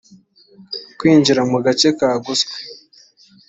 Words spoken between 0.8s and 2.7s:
kwinjira mu gace kagoswe